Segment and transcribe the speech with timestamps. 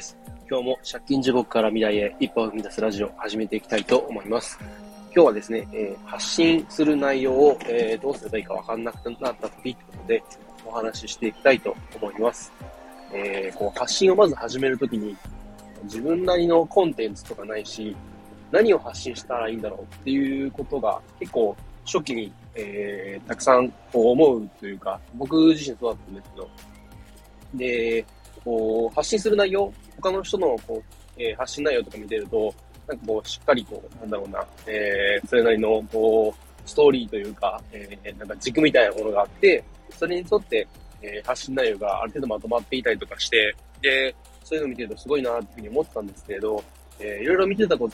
[0.00, 0.16] です。
[0.48, 4.58] 今日も借金地獄から未来へ一歩を踏み出すラジオを始めていきたいと思います。
[5.14, 10.22] 今日はですね、えー、発信する内容を、えー、どうすればいいかわかんなくなった時ということで
[10.64, 12.50] お話ししていきたいと思います。
[13.12, 15.14] えー、こう発信をまず始めるときに
[15.82, 17.94] 自分なりのコンテンツとかないし、
[18.50, 21.54] 何を発信したらいいんだろうっていうことが結構
[21.84, 26.50] 初期に、えー、たくさんこう思うというか、僕自身そうだったんですけど、
[27.54, 28.06] で、
[28.44, 32.54] こう、発信する内容、他の人のこう、えー、発信内容とか見てると、
[32.86, 40.66] なんかこう、しっかりこう、なんだろうな、えー、それなりの、こう、ストーリーというか、えー、なんか軸みたいなものがあって、それに沿って、
[41.02, 46.62] えー、発信内容がある程度まとまっていたりとかして、で、そういうのを見てるとすごいなっていうふうに思ってたんですけれど、
[46.98, 47.88] えー、いろいろ見てたこ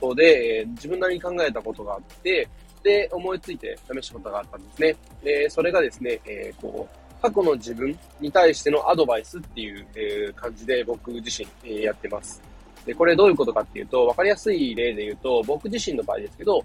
[0.00, 2.48] とで、えー、自分なりに考えたことがあって、
[2.82, 4.96] で、思いついて試したことがあったんですね。
[5.22, 12.42] で、それがですね、えー、こう、過去の自分に対してのアドバイスっていう、え、感じで僕自身、え、やってます。
[12.84, 16.64] で、これどういうことかっていうと、わかりやすい例で言うと、僕自身の場合ですけど、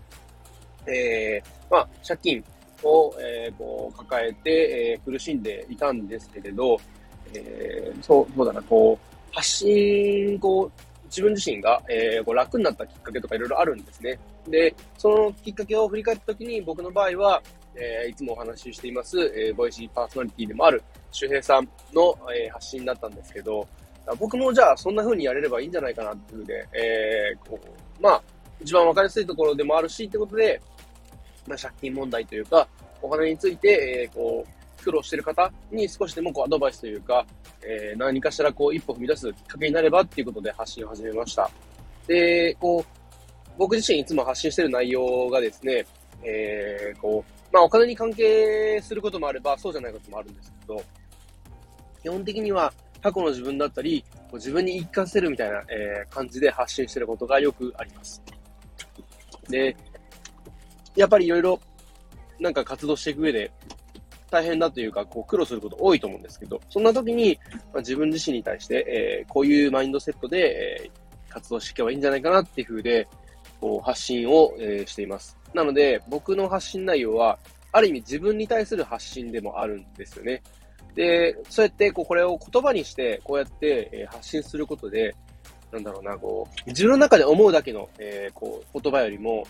[0.88, 2.44] えー、まあ、借金
[2.84, 6.80] を、えー、こう抱えて、えー、苦しんでいたんですけれど、
[7.36, 10.72] えー、そう、そうだな、こう、発信、こう、
[11.06, 14.20] 自分自身が、えー、こう楽になったきっかけとかいろいろあるんですね。
[14.48, 17.42] で、そのきっかけを振り返ったときに、僕の場合は、
[17.80, 23.68] え、いつもお話ししています、えー、ボイシーパーソナリティでもある周平さんの、え、発信だったんですけど、
[24.20, 28.24] 僕もじゃあそんな風にやれればいいんじゃないかなっていうふうで、えー、こう、まあ、
[28.62, 30.62] 一番わかりやすいところでもあるし、ってことで、
[31.48, 32.68] まあ、借金問題というか、
[33.02, 37.26] お金について、えー、こう、苦労してる方に少しでもこうアドバイスというか、
[37.62, 41.50] えー、何かしらこう一歩踏み出すきっかけになればっていうことで発信を始めました。
[42.08, 45.86] で、こう、僕自身いつも発信してる内容がですね、
[46.24, 50.84] えー、こう、まあお金に関係することもあれば、そうじゃないこともあるんですけど、
[52.04, 58.22] 基本的には過去の自分だったり、自分に言い聞かせるみたいな、えー、感じで発信してることがよくあります。
[59.50, 59.76] で、
[60.96, 61.60] やっぱりいろいろ
[62.40, 63.52] なんか活動していく上で
[64.30, 67.40] 大変だというか、こう苦労すること多いと思うんですけど、そんな時に、
[67.74, 73.08] まあ、自分自身に対して、えー、こういうマインドセットで、えー、活動していけばいいんじゃないかなっていう風で、
[73.60, 75.36] こう発信を、えー、しています。
[75.58, 77.40] なので、僕の発信内容は、
[77.72, 80.42] ある意味自分に対する発信でもあるんですよね。
[80.94, 85.16] で、そうやってこうこれを言葉にして、こうやって、え発信することで、
[85.72, 89.46] なんだろうな、こう、自分の中で思うだけの、えー、こう、言葉よりも、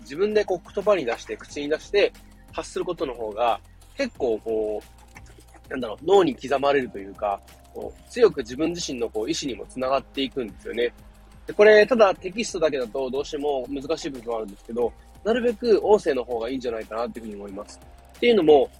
[0.00, 2.12] 自分でこう言葉に出して、口に出して
[2.52, 3.60] 発することの方が、
[3.96, 4.82] 結構こ
[5.68, 7.38] う、なんだろう、脳に刻まれるというか、
[7.72, 10.92] こう強く自分自身のこう意思にもつながっていくんですよね。
[11.46, 14.92] でこれ、ただテキストだけだとどうしても難しい部分はあるんですけど、
[15.24, 17.80] なるべく音声の方がいいんじゃないかなっていうふうに思います。
[18.16, 18.70] っていうのも、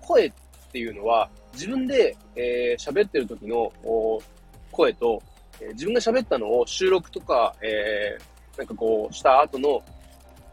[0.00, 0.32] 声っ
[0.72, 3.70] ていうのは自分で喋、えー、ってる時の
[4.70, 5.22] 声と、
[5.60, 9.82] えー、自分が喋ったのを収録とか、えー、なんかこうした後の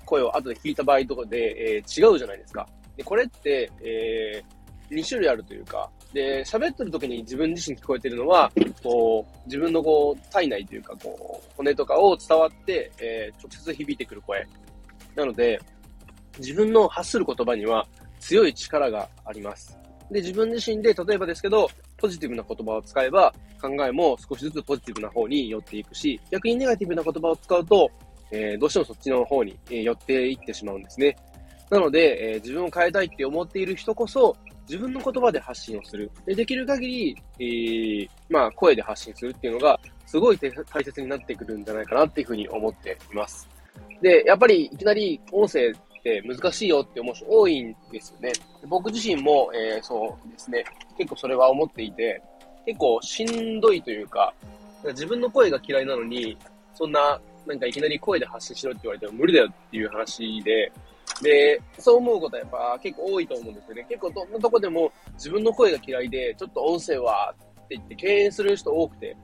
[0.06, 2.68] 声を後で聞いた場合とかで、えー、違うじゃないですか。
[2.98, 8.52] で、これって、えー、2種類あるというか、で、喋ってる時に自分自身聞こえてるのは、
[8.84, 14.48] こう、自分のこう、体内というか、こう、骨とかを伝わって、えー、直接響いてくる声。
[15.16, 15.60] なので、
[16.38, 17.86] 自分の発する言葉には
[18.20, 19.78] 強い力があります。
[20.12, 27.92] で、自分自身で、例えばですけど、ポジティブな言葉を使えば、考えも少しずつポジティブな方に寄っていくし、逆にネガティブな言葉を使うと、
[28.32, 31.16] えー、どうしてもそっちの方に、え寄っていってしまうんですね。
[31.70, 34.36] なので、えー、自分を変えたいって思っている人こそ、
[34.68, 36.12] 自分の言葉で発信をする。
[36.26, 43.48] でできる限り、えー、まあ、声で発信するっていうのが、すごい大切になってくるんじゃないかなっていうふうに思っています。
[44.02, 48.32] で、やっぱりいきなり音声って難しいよって思う人多いんですよね。
[48.68, 50.64] 僕自身も、えー、そうですね、
[50.98, 52.22] 結構それは思っていて、
[52.66, 54.34] 結構しんどいというか、
[54.84, 56.38] か自分の声が嫌いなのに、
[56.74, 60.72] そんな、なんかいきなり声で発信しろって言われても無理だよっていう話で、
[61.22, 63.86] で、そう思うことはやっぱ結構多いと思うんですよね。
[63.90, 69.18] 結構どんなとこでも自分の声が嫌いで、ちょっと音声はって言って敬遠する人多くて。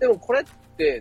[0.00, 0.44] でもこれ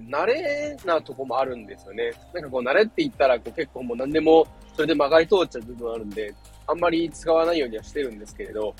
[0.09, 2.11] 慣れなとこもあるんですよね。
[2.33, 6.33] なんかこう慣れって言ったらこう結構もう何でもそれで曲がり通っちゃう部分あるんで、
[6.67, 8.73] あんまり使わないようにはしてるんですけれど、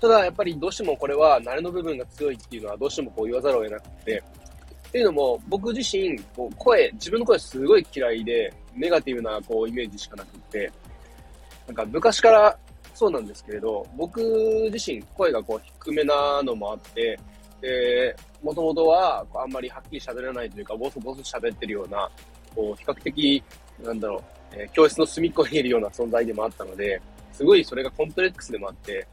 [0.00, 4.22] ただやっぱりどうしてもこれは慣れの部分が強いっていうのはどうしてもこう言わざるを得なくて、
[4.88, 10.72] っていうのも、僕自身、こう声、自分の声すごい嫌いで、ネガティブなこうイメージしかなくて、
[11.68, 12.58] なんか昔から
[12.92, 14.20] そうなんですけれど、僕
[14.72, 17.18] 自身声がこう低めなのもあって、
[17.60, 22.10] で、もともとはあんまりはっきり喋らないというか、ボソボソ喋ってるような、
[22.54, 23.42] こう比較的、
[23.82, 24.22] なんだろ
[24.52, 27.00] う、えー、教室の隅っこにいるような存在でもあったので、
[27.32, 29.06] すごいそれがコンプレックスでもあって、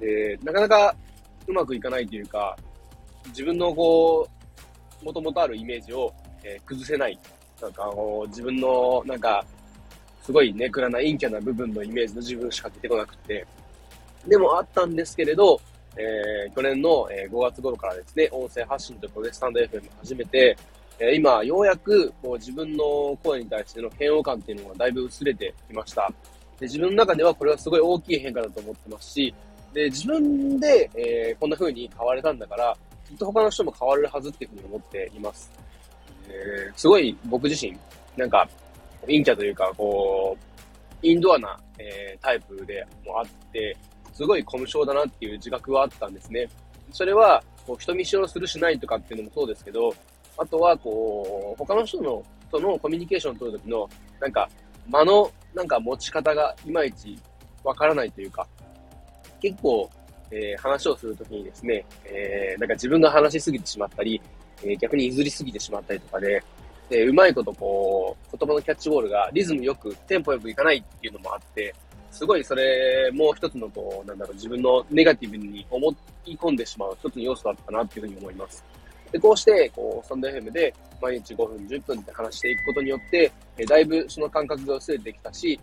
[0.00, 0.96] で、なかなか
[1.46, 2.56] うまくいかないというか、
[3.28, 4.28] 自分のこ
[5.02, 6.12] う、もともとあるイメージを、
[6.42, 7.18] えー、崩せない。
[7.60, 7.90] なんか、
[8.28, 9.44] 自分の、なんか、
[10.22, 13.46] すごいネクラな陰キャな部分のイメージの自分しか出てこなくて、
[14.26, 15.60] でもあったんですけれど、
[15.96, 20.56] えー、去年の、え5月頃からですね、音声発信ということでスタンド FM 始めて、
[20.98, 26.12] え今、ようやくこう自分の声に対しての嫌悪感っていうのがだいぶ薄れてきました。
[26.58, 29.34] で自分の中ではこれはすごい大きい変化だと思ってますし、
[29.72, 32.76] で自分で、えー、こんな風に変われたんだから、
[33.08, 35.50] きっと他の人も変われるはずっていうふうに思っています。
[36.28, 37.76] えー、すごい僕自身、
[38.16, 38.48] なんか、
[39.02, 40.36] 陰キャというか、こ
[41.02, 43.76] う、インドアな、えー、タイプでもあって、
[44.20, 46.46] すごいコミュ障だなっていう自覚はあったんですね。
[46.92, 49.94] それは、こう人見知りをするしないとかっていうのもそうですけど、
[50.36, 53.88] あとは、こう、他の人の、とのコミュニケーションを取るときの、
[54.20, 54.46] なんか、
[54.90, 57.18] 間の、なんか持ち方がいまいち
[57.64, 58.46] わからないというか、
[59.40, 59.88] 結構、
[60.30, 64.20] えー、話をするときにですね、えー、なんか自分が話しすぎてしまったり、
[64.62, 66.42] えー、逆に譲りすぎてしまったりとかで、
[66.90, 71.74] で、うまいことこう、言葉のキャッチボールがリズムよく、テンポよくいかないっていうのもあって、
[72.10, 75.94] すごいそれも一つのこう、なんだろう、自分のネガティブに思
[76.26, 78.64] い込んでしまう一つの要素だったなっていうふうに思います。
[79.12, 85.58] で、こうして、こう、スタンド FM で毎日5分、10分って話していくことによって、えだいぶその感覚が薄れてきたし、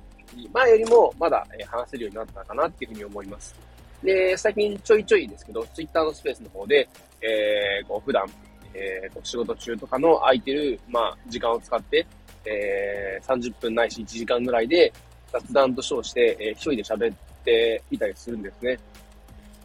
[0.54, 3.56] 前よりもまだ、え話せるようになったかなっていうふうに思います。
[4.04, 6.88] で、最近ちょいちょいですけど、Twitter のスペースの方で、
[7.22, 8.26] えー、こう普段、
[8.74, 12.06] えー、こう仕事中とかの空いてる、まあ、時間を使って、
[12.46, 14.94] えー、30分ないし1時間ぐらいで
[15.31, 18.79] 雑談と称して、えー、一人で喋っていたりするんですね。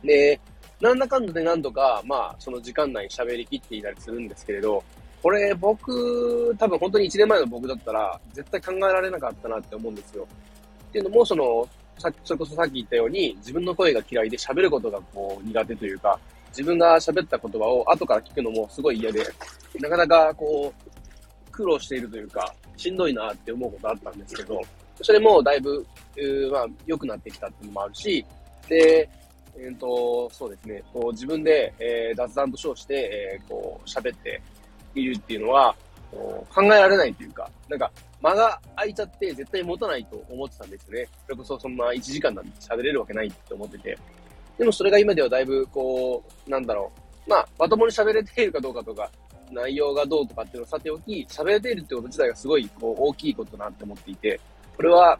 [0.04, 0.40] で、
[0.80, 4.82] なんだかんだで何度か、まあ、その時間内に喋りきっていたりするんですけれど、
[5.22, 10.26] これ僕、多分本当に1年前の僕だったら、絶対考えられなかったなって思うんですよ。
[10.88, 11.68] っていうのも、その、
[11.98, 16.18] さそれこそさっき言ったように、自分の声が嫌いで喋ることがこう苦手というか、
[16.48, 19.24] 自分が喋った言葉を後から聞くのもすごい嫌で、
[19.80, 24.60] なかなかこう、苦労しているというか、しんどいなって思うことあったんですけど、
[25.00, 25.86] それもだいぶ、
[26.50, 28.24] まあ、良くなってきたっていうのもあるし、
[28.68, 29.08] で、
[29.56, 34.40] えっ、ー、と、そうですね、こう自分で、えー、雑談と称して、えー、こう、喋って
[34.94, 35.74] いるっていうのは、
[36.10, 37.90] こう考えられないというか、なんか、
[38.20, 41.06] 間が空いちゃって絶対持たないと思ってたんですね。
[41.24, 43.98] それこそそんな1時間なんて喋れるわけないって思ってて。
[44.58, 46.92] でもそれが今ではだいぶ、こう、なんだろ
[47.26, 47.30] う。
[47.30, 49.10] まあ、まともに喋れているかどうかとか、
[49.50, 54.40] 内容がどうとかっていうのをさておき、喋れているってこと自体がすごい、こう、大きいことだなって思っていて、
[54.76, 55.18] これは、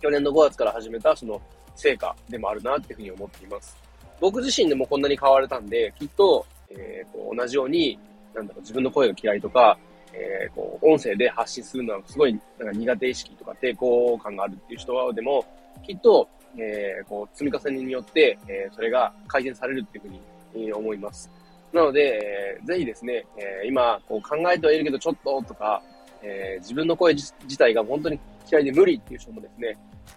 [0.00, 1.40] 去年の5月から始めた、その、
[1.74, 3.76] 成果でもあるなっていうふうに思っています。
[4.20, 7.98] 僕自身でもこんなに変われたんで、きっと、えー、こう同じように、
[8.34, 9.78] なんだろう、自分の声が嫌いとか、
[10.12, 15.44] えー、こう、音声で発信するのはすごい、なんか苦手意識とか抵抗感があるっていう人はでも、
[15.86, 20.20] きっと、えー、こう、積み重ねによって、えー、それが改善されるっていうふうに、
[20.54, 21.30] えー、思います。
[21.72, 25.82] なので、えー、ぜひですね、えー、今、こう考えてはいるけどちょっととか、
[26.22, 28.18] えー、自分の声自体が本当に
[28.50, 29.76] 嫌いで無理っていう人もですね、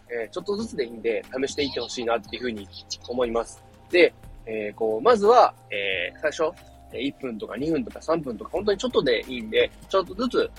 [0.09, 2.67] えー、ちょっとずつでいいんで試していってほしいなっていうふうに
[3.07, 3.63] 思います。
[3.89, 4.13] で、
[4.45, 6.55] えー、こう、まずは、えー、最初、
[6.91, 10.51] 1分とか2分とか3分とか本当にちょっとでいいんで、ちょっとずつ、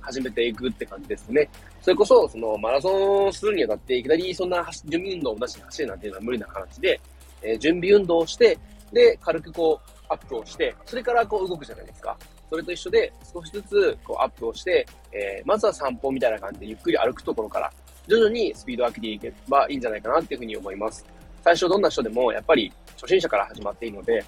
[0.00, 1.48] 始めていくって感じですね。
[1.82, 7.00] それこそ、そのマラソンするにあたって、いきなりそんな準備運動をなしに走るなんていうのは無理な話で、
[7.42, 8.58] えー、準備運動をして、
[8.92, 12.16] で、軽くこう、アップをして、それからこう動くじゃないですか。
[12.50, 17.72] それと一緒で、少しずつこうアップをして、えー、まずは散歩みたいな感じでゆっくり歩くところから、
[18.08, 21.06] 徐々にスピードを上げていけばいいんじゃないかなっていうふうに思います。
[21.44, 24.24] 最初どんな人でもやっぱり初心者から始まっていいので、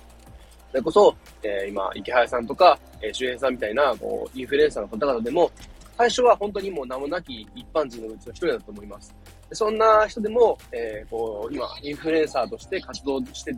[0.70, 5.50] それこそ、えー、今、池原さんとか、えー、周平さんみたいな、こう、インフルエンサーの方々でも、
[5.98, 9.14] 最初は本当にもう名もなき一般人のうちの一人だと思います。
[9.52, 13.54] そんな人でも、えー、こう、今、インフルエンサーとして活動して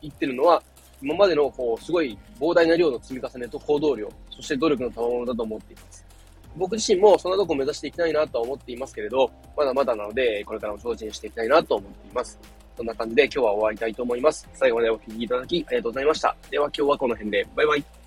[0.00, 0.62] いってるのは、
[1.02, 6.04] 今までの、こう、すごい膨大な量の積み重ねと行動量、そして努力の賜物だと思っています。
[6.56, 12.38] 僕自身もそんなとこを目指していきたいなとは思っていますけれど、まだまだなので、これからも精進していきたいなと思っています。
[12.76, 14.48] そんな感じで今日は終わりたいと思います。
[14.54, 16.36] 最後までお聴きいただきありがとうございました。
[16.50, 17.46] では今日はこの辺で。
[17.54, 18.05] バイバイ。